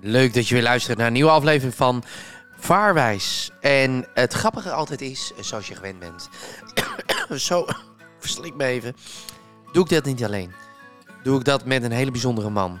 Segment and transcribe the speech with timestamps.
[0.00, 2.04] Leuk dat je weer luistert naar een nieuwe aflevering van
[2.58, 3.50] Vaarwijs.
[3.60, 6.28] En het grappige altijd is, zoals je gewend bent,
[7.40, 7.66] zo,
[8.20, 8.96] verslik me even,
[9.72, 10.52] doe ik dat niet alleen.
[11.22, 12.80] Doe ik dat met een hele bijzondere man.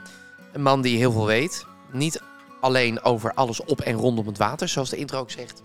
[0.52, 1.66] Een man die heel veel weet.
[1.92, 2.22] Niet
[2.60, 5.62] alleen over alles op en rondom het water, zoals de intro ook zegt.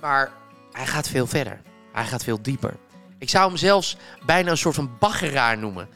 [0.00, 0.32] Maar
[0.72, 1.60] hij gaat veel verder.
[1.92, 2.76] Hij gaat veel dieper.
[3.18, 3.96] Ik zou hem zelfs
[4.26, 5.88] bijna een soort van baggeraar noemen.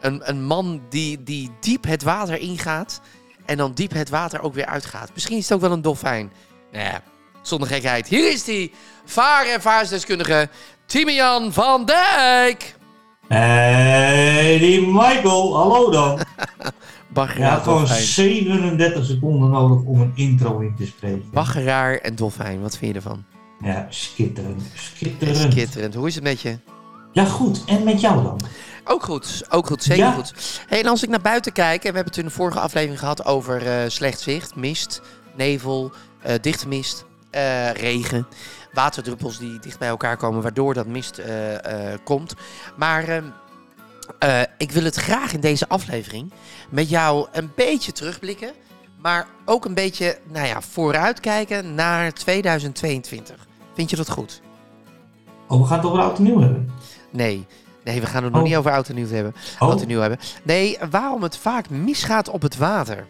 [0.00, 3.00] Een, een man die, die diep het water ingaat
[3.46, 5.10] en dan diep het water ook weer uitgaat.
[5.14, 6.32] Misschien is het ook wel een dolfijn.
[6.72, 7.00] Nou ja,
[7.42, 8.08] zonder gekheid.
[8.08, 8.70] Hier is hij,
[9.04, 10.48] vaar- en vaarsdeskundige
[10.86, 12.74] Timian van Dijk.
[13.28, 16.18] Hey, die Michael, hallo dan.
[17.08, 18.02] Baggeraar, Ja, gewoon dolfijn.
[18.02, 21.24] 37 seconden nodig om een intro in te spreken.
[21.32, 23.24] Baggeraar en dolfijn, wat vind je ervan?
[23.62, 25.52] Ja, skitterend, skitterend.
[25.52, 25.94] Skitterend.
[25.94, 26.58] Hoe is het met je?
[27.12, 27.64] Ja, goed.
[27.66, 28.40] En met jou dan?
[28.88, 30.12] Ook goed, ook goed, zeker Ja.
[30.12, 30.60] goed.
[30.66, 32.98] Hey, en als ik naar buiten kijk, en we hebben het in de vorige aflevering
[32.98, 35.00] gehad over eh, slecht zicht, mist,
[35.34, 38.26] nevel, eh, dichte mist, eh, regen,
[38.72, 41.20] waterdruppels die dicht bij elkaar komen, waardoor dat mist
[42.04, 42.34] komt.
[42.76, 43.24] Maar ehm,
[44.18, 46.32] eh, ik wil het graag in deze aflevering
[46.70, 48.52] met jou een beetje terugblikken,
[49.02, 53.46] maar ook een beetje, nou ja, vooruitkijken naar 2022.
[53.74, 54.40] Vind je dat goed?
[55.48, 56.70] Oh, we gaan het over oud en nieuw hebben.
[57.10, 57.46] Nee.
[57.86, 58.48] Nee, we gaan het nog Oh.
[58.48, 59.34] niet over oud en nieuw hebben.
[59.58, 60.18] Oh, Oud en nieuw hebben.
[60.42, 63.06] Nee, waarom het vaak misgaat op het water.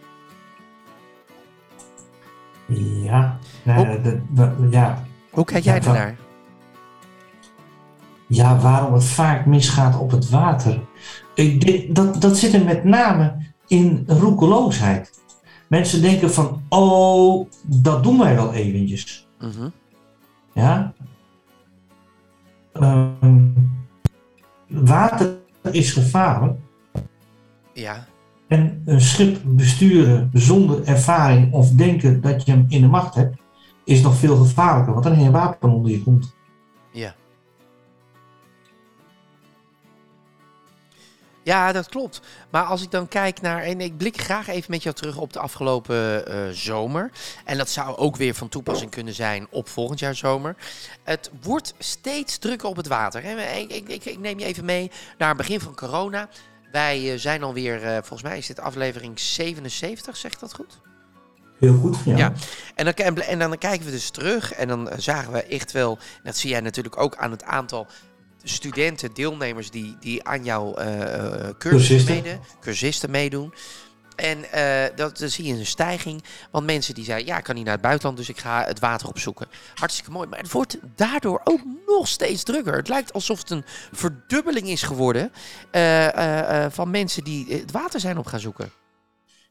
[3.02, 3.38] ja.
[3.64, 5.04] Dat- dat- ja.
[5.30, 6.16] Hoe kijk Ja, jij van- ernaar?
[8.26, 10.80] ja, waarom het vaak misgaat op het water.
[11.34, 13.36] Ik denk, dat, dat zit er met name
[13.66, 15.10] in roekeloosheid.
[15.68, 19.28] Mensen denken van, oh, dat doen wij wel eventjes.
[19.40, 19.68] Mhm.
[20.52, 20.92] Ja.
[22.72, 23.44] Ehm,
[24.84, 25.36] water
[25.70, 26.58] is gevaarlijk.
[27.72, 28.06] Ja,
[28.48, 33.36] En een schip besturen zonder ervaring of denken dat je hem in de macht hebt,
[33.84, 36.34] is nog veel gevaarlijker, want dan heb je een wapen onder je kont.
[36.92, 37.14] ja.
[41.46, 42.20] Ja, dat klopt.
[42.50, 43.62] Maar als ik dan kijk naar.
[43.62, 47.10] En ik blik graag even met jou terug op de afgelopen eh, zomer.
[47.44, 50.56] En dat zou ook weer van toepassing kunnen zijn op volgend jaar zomer.
[51.04, 53.22] Het wordt steeds drukker op het water.
[53.22, 53.56] Hè?
[53.58, 56.28] Ik, ik, ik, ik neem je even mee naar het begin van corona.
[56.72, 60.80] Wij eh, zijn alweer, eh volgens mij is dit aflevering 77, zegt dat goed?
[61.58, 61.96] Heel goed.
[62.04, 62.16] Ja.
[62.16, 62.32] Ja.
[62.74, 66.22] En dan, en, dan kijken we dus terug en dan zagen we echt wel, en
[66.22, 67.86] dat zie jij natuurlijk ook aan het aantal
[68.48, 72.14] studenten, deelnemers die, die aan jouw cursussen Cursisten.
[72.14, 73.52] meedoen, cursisten meedoen.
[74.16, 76.24] En eh, dat, dan zie je een stijging.
[76.50, 78.78] Want mensen die zeiden, ja, ik kan niet naar het buitenland, dus ik ga het
[78.78, 79.46] water opzoeken.
[79.74, 80.28] Hartstikke mooi.
[80.28, 82.76] Maar het wordt daardoor ook nog steeds drukker.
[82.76, 85.32] Het lijkt alsof het een verdubbeling is geworden
[86.70, 88.70] van mensen die het water zijn op gaan zoeken.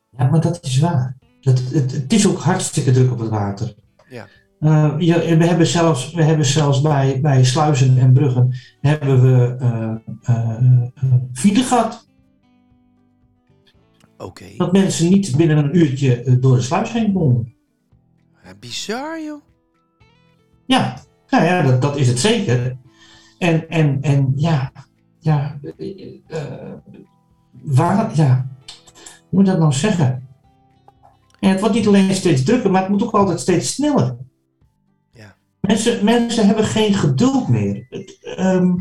[0.10, 1.18] Ja, maar dat is waar.
[1.42, 3.76] Dat, het, het is ook hartstikke druk op het water.
[4.08, 4.28] Ja.
[4.66, 9.56] Eh, ja, we hebben zelfs, we hebben zelfs bij, bij sluizen en bruggen hebben we
[9.60, 10.64] eh eh,
[11.34, 12.08] file gehad.
[14.18, 14.46] Oké.
[14.58, 17.56] Dat mensen niet binnen een uurtje door de sluis heen konden.
[18.44, 19.42] Ja, Bizar, joh.
[20.66, 20.98] Ja,
[21.30, 22.78] nou ja, dat, dat is het zeker.
[23.38, 24.72] En, en, en ja,
[25.20, 25.60] ja,
[27.52, 30.28] waar, ja, hoe moet ik dat nou zeggen?
[31.40, 34.16] En het wordt niet alleen steeds drukker, maar het moet ook altijd steeds sneller.
[35.68, 37.86] Mensen, mensen hebben geen geduld meer.
[37.90, 38.74] Het, ehm,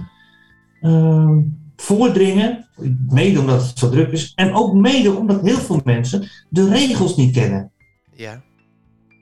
[0.80, 1.40] ehm,
[1.76, 2.68] voordringen,
[3.08, 7.16] mede omdat het zo druk is, en ook mede omdat heel veel mensen de regels
[7.16, 7.72] niet kennen.
[8.14, 8.42] Ja.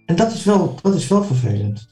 [0.07, 1.92] En dat is wel, dat is wel vervelend.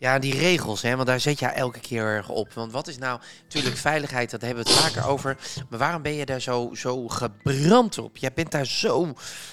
[0.00, 2.52] Ja, die regels, hè, want daar zet jij elke keer erg op.
[2.52, 5.36] Want wat is nou, natuurlijk veiligheid, dat hebben we het vaker over.
[5.70, 8.16] Maar waarom ben je daar zo, zo gebrand op?
[8.16, 9.12] Jij bent daar zo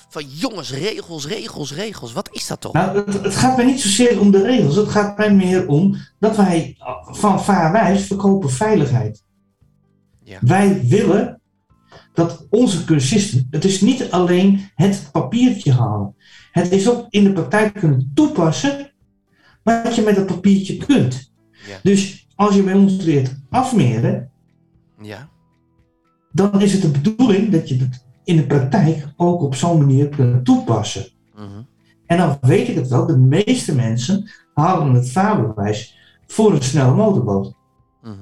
[0.09, 2.13] van, jongens, regels, regels, regels.
[2.13, 2.73] Wat is dat toch?
[2.73, 4.75] Nou, het, het gaat mij niet zozeer om de regels.
[4.75, 9.23] Het gaat mij meer om dat wij van vaarwijs verkopen veiligheid.
[10.23, 10.37] Ja.
[10.41, 11.41] Wij willen
[12.13, 16.15] dat onze cursisten, het is niet alleen het papiertje halen.
[16.51, 18.91] Het is ook in de praktijk kunnen toepassen
[19.73, 21.31] wat je met dat papiertje kunt.
[21.67, 21.79] Ja.
[21.83, 24.31] Dus als je bij ons leert afmeren,
[25.01, 25.29] Ja,
[26.31, 30.09] dan is het de bedoeling dat je het in de praktijk ook op zo'n manier
[30.09, 31.05] kunt toepassen.
[31.35, 31.61] mhm.
[32.05, 35.97] En dan weet ik het wel, de meeste mensen halen het vaarbewijs
[36.27, 37.53] voor een snelle motorboot.
[38.01, 38.13] Mhm.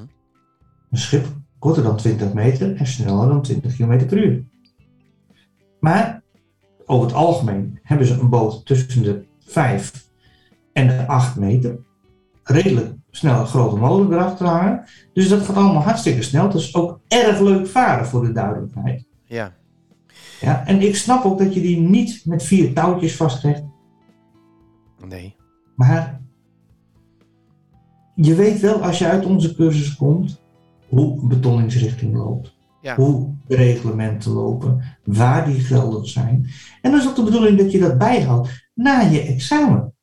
[0.91, 1.25] Een schip
[1.59, 4.43] korter dan 20 meter en sneller dan 20 km per uur.
[5.79, 6.23] Maar
[6.85, 10.04] over het algemeen hebben ze een boot tussen de 5
[10.75, 11.79] en de 8 meter.
[12.43, 14.83] Redelijk snelle grote motor erachter hangen.
[15.13, 16.45] Dus dat gaat allemaal hartstikke snel.
[16.45, 19.07] Het is ook erg leuk varen voor de duidelijkheid.
[19.25, 19.53] Ja.
[20.41, 23.63] Ja, en ik snap ook dat je die niet met vier touwtjes vastlegt.
[25.07, 25.35] Nee.
[25.75, 26.21] Maar
[28.15, 30.41] je weet wel als je uit onze cursus komt
[30.89, 32.53] hoe een betonningsrichting loopt.
[32.81, 32.95] Ja.
[32.95, 36.49] Hoe de reglementen lopen, waar die geldig zijn.
[36.81, 39.94] En dan is ook de bedoeling dat je dat bijhoudt na je examen.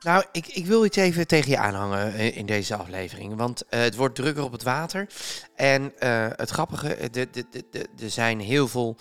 [0.00, 3.36] Nou, ik, ik wil iets even tegen je aanhangen eh, in deze aflevering.
[3.36, 5.06] Want eh, het wordt drukker op het water.
[5.54, 8.96] En eh, het grappige, er de, de, de, de, er zijn heel veel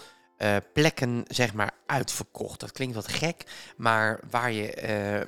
[0.74, 2.60] plekken, zeg maar, uitverkocht.
[2.60, 3.44] Dat klinkt wat gek,
[3.78, 5.26] maar waar je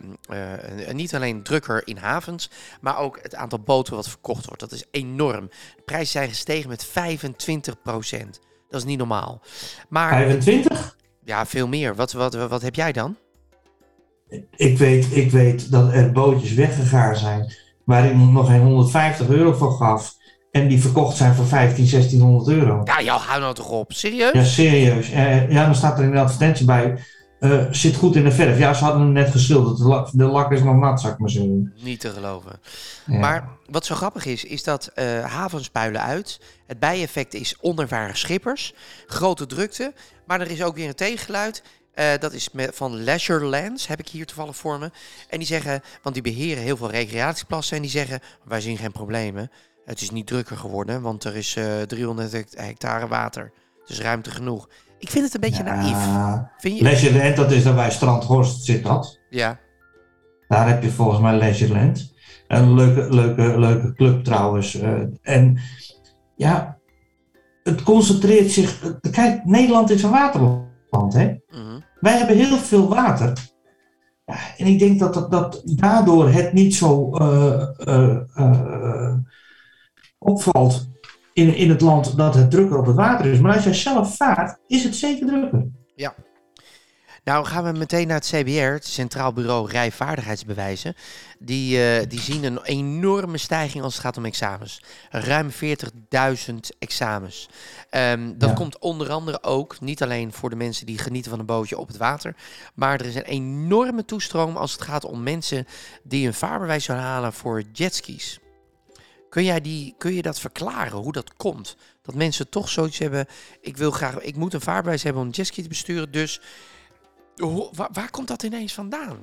[0.92, 2.50] niet alleen drukker in havens,
[2.82, 4.62] maar ook het aantal boten wat verkocht wordt.
[4.62, 5.50] Dat is enorm.
[5.76, 6.92] De prijzen zijn gestegen met 25%
[8.70, 9.42] Dat is niet normaal.
[9.88, 10.96] Maar 25?
[11.24, 11.96] ja, veel meer.
[11.96, 13.18] Wat, wat, wat heb jij dan?
[14.56, 17.54] Ik weet, ik weet dat er bootjes weggegaan zijn
[17.84, 20.18] waar iemand nog geen 150 euro voor gaf.
[20.52, 22.82] En die verkocht zijn voor 15, 1600 euro.
[22.84, 23.94] Ja, jou, hou nou toch op.
[23.94, 24.32] Serieus?
[24.34, 25.12] Ja, serieus.
[25.12, 26.98] Eh, ja, dan staat er in de advertentie bij.
[27.40, 28.58] eh, zit goed in de verf.
[28.58, 29.78] Ja, ze hadden hem net geschilderd.
[29.78, 31.74] De, lak, de lak is nog nat, zou ik maar zeggen.
[31.84, 32.60] Niet te geloven.
[33.06, 33.18] Ja.
[33.20, 36.40] Maar wat zo grappig is, is dat eh, havens puilen uit.
[36.68, 38.74] Het bijeffect is onervaren schippers,
[39.08, 39.94] grote drukte.
[40.26, 41.64] Maar er is ook weer een tegengeluid.
[41.94, 44.92] Eh, dat is met, van Leisurelands, heb ik hier toevallig voor me.
[45.30, 47.76] En die zeggen, want die beheren heel veel recreatieplassen.
[47.76, 49.52] En die zeggen, wij zien geen problemen.
[49.86, 53.52] Het is niet drukker geworden, want er is eh 300 hect- hectare water.
[53.86, 54.70] Dus ruimte genoeg.
[55.00, 55.98] Ik vind het een beetje naïef.
[56.58, 56.84] Vind je?
[56.84, 59.20] Leisureland, dat is dan bij Strandhorst zit dat.
[59.30, 59.60] Ja,
[60.48, 62.14] Daar heb je volgens mij Leisureland.
[62.48, 64.76] Een leuke, leuke, leuke club trouwens.
[64.76, 65.60] eh, en
[66.36, 66.78] ja,
[67.64, 68.80] het concentreert zich.
[69.12, 71.36] Kijk, Nederland is een waterland, hè?
[71.50, 71.79] mhm.
[72.00, 73.34] Wij hebben heel veel water.
[74.26, 79.14] Ja, en ik denk dat, dat, dat daardoor het niet zo eh, eh, eh,
[80.18, 80.90] opvalt
[81.34, 83.40] in, in het land dat het drukker op het water is.
[83.40, 85.68] Maar als jij zelf vaart, is het zeker drukker.
[87.30, 90.96] Nou gaan we meteen naar het CBR, het Centraal Bureau Rijvaardigheidsbewijzen.
[91.40, 94.82] Die, eh, die zien een enorme stijging als het gaat om examens.
[95.10, 97.50] Ruim 40.000 examens.
[97.90, 98.56] Ehm, dat Ja.
[98.56, 101.88] komt onder andere ook, niet alleen voor de mensen die genieten van een bootje op
[101.88, 102.36] het water.
[102.74, 105.66] Maar er is een enorme toestroom als het gaat om mensen
[106.04, 108.40] die een vaarbewijs zullen halen voor jetskis.
[109.30, 111.76] Kun, jij die, kun je dat verklaren, hoe dat komt?
[112.02, 113.26] Dat mensen toch zoiets hebben,
[113.62, 116.42] ik wil graag, ik moet een vaarbewijs hebben om een jetski te besturen, dus
[117.40, 119.18] hoe- waar, waar komt dat ineens vandaan?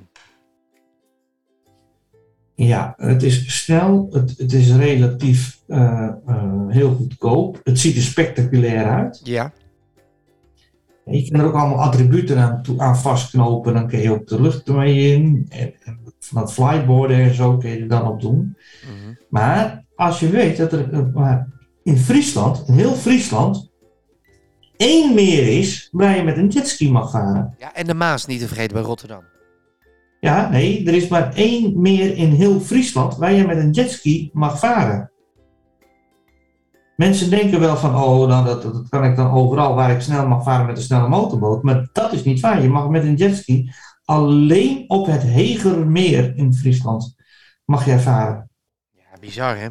[2.55, 7.59] Ja, het is snel, het, het is relatief eh, eh, heel goedkoop.
[7.63, 9.21] Het ziet er spectaculair uit.
[9.23, 9.51] Ja.
[11.05, 13.73] Je kan er ook allemaal attributen aan, toe- aan vastknopen.
[13.73, 15.45] Dan kun je ook de lucht ermee in.
[15.49, 18.57] En, en van dat flyboarden en zo kun je er dan op doen.
[18.83, 19.13] Mhm.
[19.29, 21.47] Maar als je weet dat er eh, maar
[21.83, 23.71] in Friesland, in heel Friesland,
[24.77, 27.55] één meer is waar je met een jetski mag varen.
[27.57, 29.23] Ja, en de Maas niet te vergeten bij Rotterdam.
[30.19, 34.29] Ja, nee, er is maar één meer in heel Friesland waar je met een jetski
[34.33, 35.11] mag varen.
[36.95, 40.27] Mensen denken wel van, oh, nou, dat, dat kan ik dan overal waar ik snel
[40.27, 41.63] mag varen met een snelle motorboot.
[41.63, 42.61] Maar dat is niet waar.
[42.61, 43.71] Je mag met een jetski
[44.05, 47.15] alleen op het Hegermeer in Friesland
[47.65, 48.49] mag jij varen.
[48.91, 49.67] Ja, bizar hè?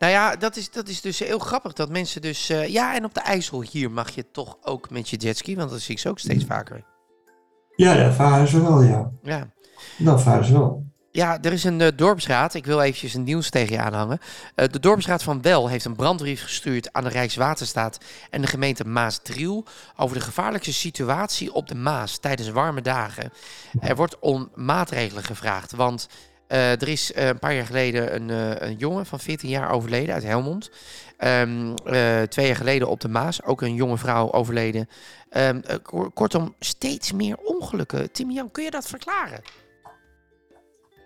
[0.00, 2.48] Nou ja, dat is, dat is dus heel grappig dat mensen dus...
[2.48, 5.70] eh, ja, en op de IJssel hier mag je toch ook met je jetski, want
[5.70, 6.84] dat zie ik ze ook steeds vaker.
[7.76, 9.10] Ja, dat varen ze wel, ja.
[9.22, 9.52] Ja.
[9.98, 10.84] Dat varen ze wel.
[11.12, 12.54] Ja, er is een eh, dorpsraad.
[12.54, 14.18] Ik wil eventjes een nieuws tegen je aanhangen.
[14.54, 17.98] Eh, de dorpsraad van Wel heeft een brandbrief gestuurd aan de Rijkswaterstaat
[18.30, 19.66] en de gemeente Maasdriel
[19.96, 23.32] over de gevaarlijke situatie op de Maas tijdens warme dagen.
[23.80, 26.08] Er wordt om maatregelen gevraagd, want
[26.50, 29.70] eh, er is eh, een paar jaar geleden een, eh, een jongen van 14 jaar
[29.70, 30.70] overleden uit Helmond.
[31.16, 34.88] Ehm, eh, twee jaar geleden op de Maas ook een jonge vrouw overleden.
[35.30, 38.12] Ehm, eh, kor- kortom, steeds meer ongelukken.
[38.12, 39.40] Timian, kun je dat verklaren?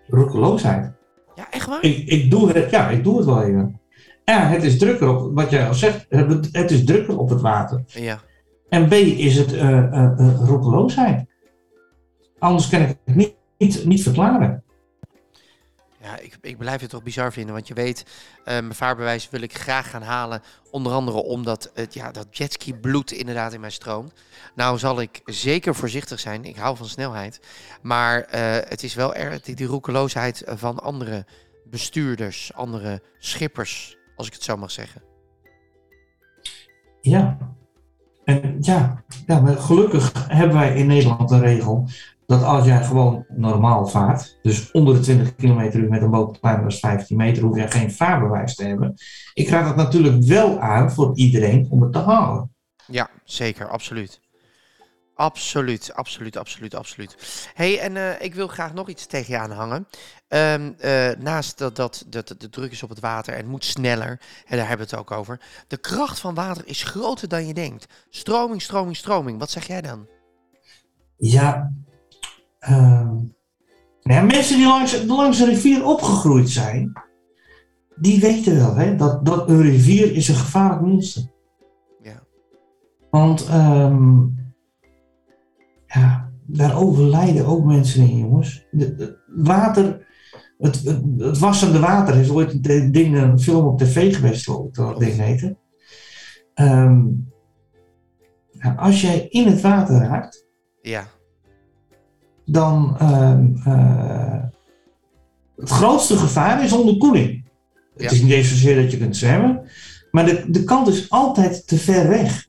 [0.07, 0.91] Roekeloosheid.
[1.35, 1.83] Ja, echt waar?
[1.83, 3.79] Ik, ik doe het, ja, ik doe het wel even.
[4.25, 6.05] Ja, het is drukker op, wat jij al zegt,
[6.51, 7.83] het is drukker op het water.
[7.85, 8.19] Ja.
[8.69, 9.51] En B is het
[10.39, 11.25] roekeloosheid.
[12.39, 14.63] Anders kan ik het niet, niet, niet verklaren.
[16.05, 17.53] Ja, ik, ik blijf het toch bizar vinden.
[17.53, 18.05] Want je weet,
[18.43, 20.41] eh, mijn vaarbewijs wil ik graag gaan halen.
[20.71, 24.13] Onder andere omdat het, ja, dat jetski bloed inderdaad in mij stroomt.
[24.55, 26.45] Nou zal ik zeker voorzichtig zijn.
[26.45, 27.39] Ik hou van snelheid.
[27.81, 31.25] Maar eh, het is wel erg, die, roekeloosheid van andere
[31.65, 35.01] bestuurders, andere schippers, als ik het zo mag zeggen.
[37.01, 37.37] Ja.
[38.23, 41.87] En ja, ja maar gelukkig hebben wij in Nederland een regel
[42.25, 46.39] dat als jij gewoon normaal vaart, dus onder de 20 km uur met een boot
[46.39, 48.93] kleiner dan 15 meter, hoef je geen vaarbewijs te hebben.
[49.33, 52.53] Ik raad het natuurlijk wel aan voor iedereen om het te halen.
[52.87, 54.23] Ja, zeker, absoluut.
[55.15, 57.15] Absoluut, absoluut, absoluut, absoluut.
[57.53, 59.87] hey, en uh, ik wil graag nog iets tegen je aanhangen.
[60.27, 63.65] Um, uh, naast dat, dat, dat de druk is op het water en het moet
[63.65, 65.41] sneller, en daar hebben we het ook over.
[65.67, 67.87] De kracht van water is groter dan je denkt.
[68.09, 69.39] Stroming, stroming, stroming.
[69.39, 70.07] Wat zeg jij dan?
[71.17, 71.71] Ja,
[72.69, 73.11] uh,
[73.99, 76.93] ja mensen die langs, langs een rivier opgegroeid zijn,
[77.95, 81.23] die weten wel hè, dat, dat een rivier is een gevaarlijk monster.
[82.01, 82.23] Ja.
[83.09, 84.35] Want um,
[85.85, 88.65] ja, daar overlijden ook mensen in, jongens.
[88.71, 90.07] Het water,
[90.57, 94.65] het, het, het, wassende water is ooit een ding, een film op tv geweest, geloof
[94.65, 95.57] ik, dat ding heette.
[96.55, 97.33] Um,
[98.51, 100.47] ja, als jij in het water raakt,
[100.81, 101.07] ja.
[102.45, 104.43] Dan uh,
[105.55, 107.43] het grootste gevaar is onderkoeling.
[107.95, 108.03] Ja.
[108.03, 109.69] Het is niet eens zozeer dat je kunt zwemmen,
[110.11, 112.47] maar de, de kant is altijd te ver weg.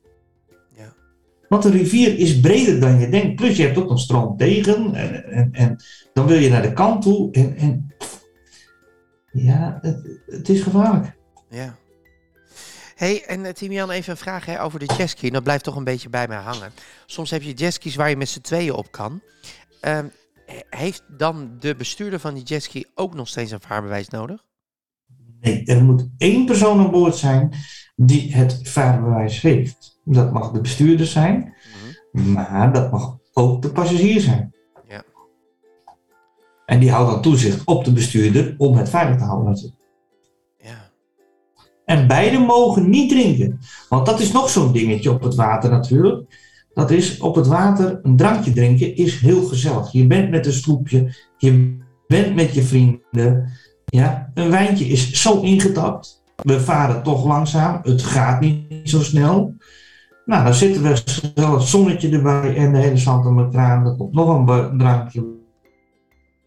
[1.47, 3.35] Want een rivier is breder dan je denkt.
[3.35, 4.95] Plus je hebt ook nog stroom tegen.
[4.95, 7.31] En, en, en dan wil je naar de kant toe.
[7.31, 7.95] En, en
[9.31, 11.15] ja, het, het, is gevaarlijk.
[11.49, 11.75] Ja.
[12.95, 15.29] hey, en uh, Timian, even een vraag hè, over de jetski.
[15.29, 16.71] Dat blijft toch een beetje bij mij hangen.
[17.05, 19.21] Soms heb je jetskis waar je met z'n tweeën op kan.
[19.87, 20.11] Um,
[20.69, 24.45] heeft dan de bestuurder van die jetski ook nog steeds een vaarbewijs nodig?
[25.39, 27.53] Nee, er moet één persoon aan boord zijn
[27.95, 29.99] die het vaarbewijs heeft.
[30.03, 31.53] Dat mag de bestuurder zijn,
[32.13, 32.31] mm-hmm.
[32.33, 34.55] maar dat mag ook de passagier zijn.
[34.87, 35.03] Ja.
[36.65, 39.75] En die houdt dan toezicht op de bestuurder om het veilig te houden.
[40.57, 40.91] Ja.
[41.85, 43.59] En beide mogen niet drinken.
[43.89, 46.45] Want dat is nog zo'n dingetje op het water natuurlijk.
[46.77, 49.91] Dat is op het water een drankje drinken is heel gezellig.
[49.91, 53.49] Je bent met een sloepje, je bent met je vrienden.
[53.85, 56.23] Ja, een wijntje is zo ingetapt.
[56.35, 59.55] We varen toch langzaam, het gaat niet zo snel.
[60.25, 63.51] Nou, dan zitten we het zonnetje erbij en de hele zand om
[63.97, 65.25] komt nog een drankje.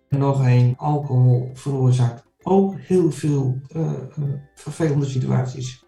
[0.08, 3.82] Nog een alcohol veroorzaakt ook heel veel uh,
[4.18, 5.84] uh, vervelende situaties.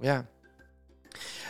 [0.00, 0.26] Ja.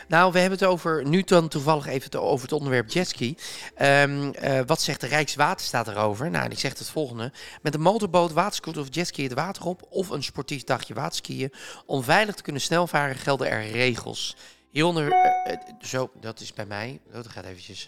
[0.08, 3.36] Nou, we hebben het over, nu dan toevallig even over het onderwerp jetski.
[3.82, 6.30] Um, uh, wat zegt de Rijkswaterstaat erover?
[6.30, 7.32] Nou, die zegt het volgende.
[7.62, 11.52] Met een motorboot, waterscooter of jetski het water op of een sportief dagje waterskiën.
[11.86, 14.36] Om veilig te kunnen snelvaren gelden er regels.
[14.70, 17.00] Hieronder, uh, uh, zo, dat is bij mij.
[17.06, 17.86] Oh, dat gaat eventjes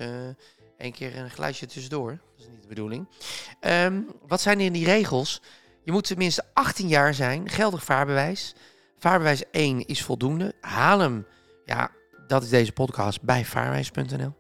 [0.79, 2.11] één keer een geluidje tussendoor.
[2.11, 3.09] Dat is niet de bedoeling.
[3.61, 5.43] Um, wat zijn in die regels?
[5.85, 8.55] Je moet tenminste 18 jaar zijn, geldig vaarbewijs.
[8.99, 10.55] Vaarbewijs 1 is voldoende.
[10.61, 11.27] Haal hem,
[11.65, 11.91] ja,
[12.29, 14.37] dat is deze podcast bij vaarwijs.nl.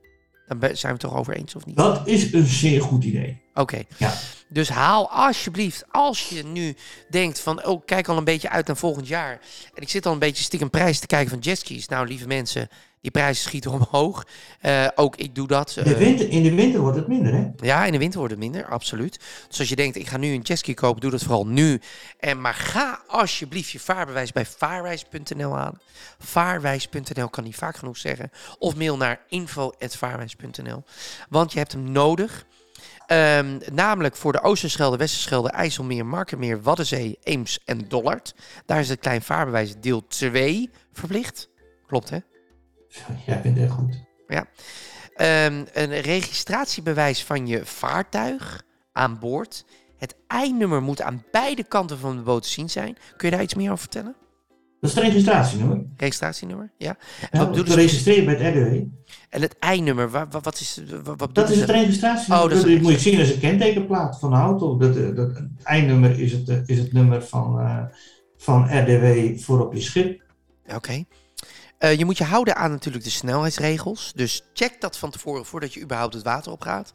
[0.46, 1.76] Dan zijn we het toch over eens of niet?
[1.76, 3.40] Dat is een zeer goed idee.
[3.50, 3.60] Oké.
[3.60, 3.86] Okay.
[3.96, 4.14] Ja.
[4.48, 6.76] Dus haal alsjeblieft, als je nu
[7.10, 9.40] denkt van, oh, kijk al een beetje uit naar volgend jaar.
[9.74, 11.88] En ik zit al een beetje stiekem prijs te kijken van jetskis.
[11.88, 12.68] Nou, lieve mensen,
[13.00, 14.26] die prijzen schieten omhoog.
[14.62, 15.76] Uh, ook ik doe dat.
[15.78, 17.50] Uh, de winter, in de winter wordt het minder, hè?
[17.56, 19.20] Ja, in de winter wordt het minder, absoluut.
[19.48, 21.80] Dus als je denkt, ik ga nu een jetski kopen, doe dat vooral nu.
[22.18, 25.80] En maar ga alsjeblieft je vaarbewijs bij vaarwijs.nl aan.
[26.18, 28.30] Vaarwijs.nl kan niet vaak genoeg zeggen.
[28.58, 30.84] Of mail naar info.vaarwijs.nl.
[31.28, 32.46] Want je hebt hem nodig.
[33.12, 38.34] Um, namelijk voor de Oosterschelde, Westerschelde, IJsselmeer, Markermeer, Waddenzee, Eems en Dollard.
[38.66, 41.48] Daar is het klein vaarbewijs deel 2 verplicht.
[41.86, 42.18] Klopt, hè?
[43.26, 44.04] Jij bent echt goed.
[44.26, 44.46] Ja.
[45.46, 49.64] Um, een registratiebewijs van je vaartuig aan boord.
[49.96, 52.96] Het eindnummer moet aan beide kanten van de boot te zien zijn.
[53.16, 54.16] Kun je daar iets meer over vertellen?
[54.80, 55.84] Dat is het registratienummer.
[55.96, 56.96] Registratienummer, ja.
[57.30, 58.74] En wat bedoelen registreren bij het RDW.
[59.28, 62.44] En het eindnummer, wat, wat is wat, wat Dat is het registratienummer.
[62.44, 64.76] Oh, dat, dat moet je zien als een kentekenplaat van de auto.
[64.76, 67.82] Dat, dat, het eindnummer is het, is het nummer van, uh,
[68.36, 70.22] van RDW voor op je schip.
[70.64, 70.74] Oké.
[70.74, 71.06] Okay.
[71.78, 74.12] Uh, je moet je houden aan natuurlijk de snelheidsregels.
[74.14, 76.92] Dus check dat van tevoren voordat je überhaupt het water opgaat.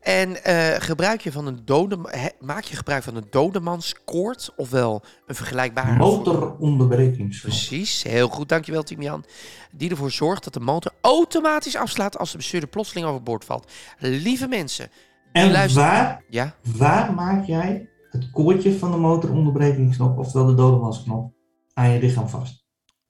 [0.00, 5.02] En uh, gebruik je van een dode, he, maak je gebruik van een dodemanskoord, ofwel
[5.26, 5.96] een vergelijkbare...
[5.96, 7.50] Motoronderbrekingsschot.
[7.50, 9.24] Precies, heel goed, dankjewel Timian.
[9.72, 13.72] Die ervoor zorgt dat de motor automatisch afslaat als de bestuurder plotseling overboord valt.
[13.98, 14.90] Lieve mensen,
[15.32, 16.54] en waar, ja?
[16.76, 21.32] waar maak jij het koordje van de motoronderbrekingsknop, oftewel de dodenwasknop,
[21.74, 22.63] aan je lichaam vast?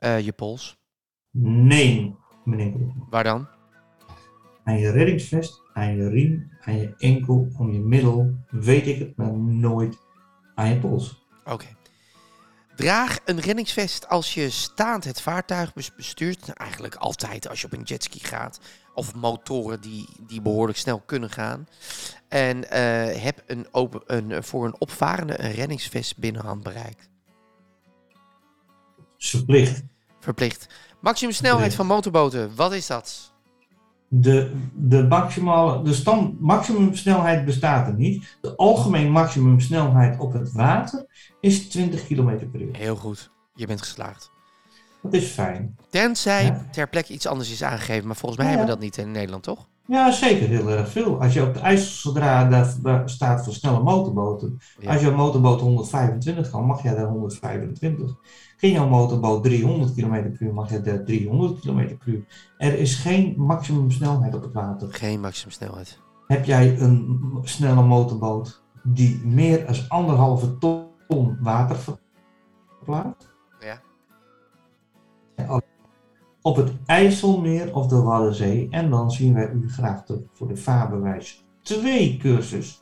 [0.05, 0.77] Eh, je pols.
[1.41, 3.07] Nee, meneer Broekman.
[3.11, 3.49] Waar dan?
[4.65, 9.17] Aan je reddingsvest, aan je riem, aan je enkel, om je middel, weet ik het,
[9.17, 9.99] maar nooit
[10.55, 11.27] aan je pols.
[11.45, 11.67] Oké.
[12.77, 16.41] Draag een reddingsvest als je staand het vaartuig bes- bestuurt.
[16.41, 18.61] Nou, eigenlijk altijd als je op een jetski gaat.
[18.95, 21.67] Of motoren die, die behoorlijk snel kunnen gaan.
[22.29, 27.09] En eh, heb een open, een, voor een opvarende een reddingsvest binnen handbereik.
[29.19, 29.83] is verplicht.
[30.25, 30.67] Verplicht.
[31.01, 33.33] Maximum snelheid van motorboten, wat is dat?
[34.09, 38.37] De, de, maximale, de stand, maximumsnelheid bestaat er niet.
[38.41, 41.07] De algemeen maximumsnelheid op het water
[41.41, 42.77] is 20 km per uur.
[42.77, 44.31] Heel goed, je bent geslaagd.
[45.03, 45.77] Dat is fijn.
[45.91, 46.67] Tenzij Ja.
[46.73, 48.07] ter plekke iets anders is aangegeven.
[48.07, 49.69] Maar volgens mij Ja, hebben we dat niet in Nederland, toch?
[49.87, 51.21] Ja, zeker heel erg veel.
[51.21, 54.59] Als je op de IJsselzodra daar, daar staat voor snelle motorboten.
[54.79, 54.93] Ja.
[54.93, 58.17] Als jouw motorboot 125 kan, mag jij daar 125.
[58.57, 62.25] Ging jouw motorboot 300 km per uur, mag jij daar 300 km per uur.
[62.59, 64.93] Er is geen maximumsnelheid op het water.
[64.93, 66.01] Geen maximum snelheid.
[66.27, 73.33] Heb jij een snelle motorboot die meer dan anderhalve ton water verplaatst?
[73.61, 73.81] Ja.
[76.47, 78.69] Op het IJsselmeer of de Waddenzee.
[78.71, 82.81] En dan zien wij u graag terug voor de vaarbewijs 2 cursus.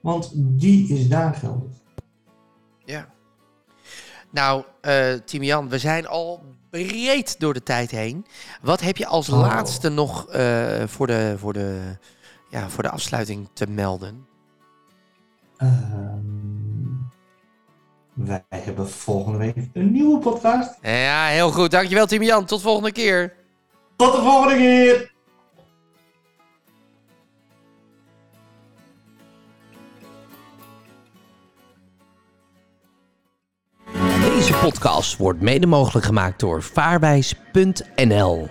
[0.00, 1.70] Want die is daar geldig.
[2.84, 3.08] Ja.
[4.30, 8.26] Nou, eh Timian, we zijn al breed door de tijd heen.
[8.62, 9.40] Wat heb je als Oh.
[9.40, 11.96] laatste nog eh, voor, de, voor, de,
[12.50, 14.26] ja, voor de afsluiting te melden?
[15.56, 16.41] Ehm,
[18.14, 20.78] wij hebben volgende week een nieuwe podcast.
[20.82, 21.70] Ja, heel goed.
[21.70, 22.44] Dankjewel, Timian.
[22.44, 23.34] Tot volgende keer.
[23.96, 25.10] Tot de volgende keer!
[34.20, 38.48] Deze podcast wordt mede mogelijk gemaakt door vaarwijs.nl.